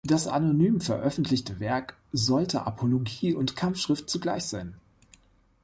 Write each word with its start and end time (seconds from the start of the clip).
Das 0.03 0.25
anonym 0.25 0.81
veröffentlichte 0.81 1.59
Werk 1.59 1.95
sollte 2.11 2.65
Apologie 2.65 3.35
und 3.35 3.55
Kampfschrift 3.55 4.09
zugleich 4.09 4.45
sein. 4.45 4.73